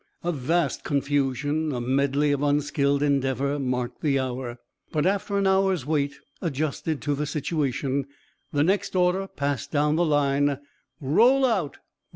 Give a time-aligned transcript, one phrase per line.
[0.23, 4.57] A vast confusion, a medley of unskilled endeavor marked the hour.
[4.91, 8.07] But after an hour's wait, adjusted to the situation,
[8.51, 10.57] the next order passed down the line:
[10.99, 11.77] "Roll out!